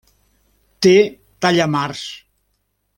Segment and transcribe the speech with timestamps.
[0.87, 0.95] Té
[1.47, 2.03] tallamars.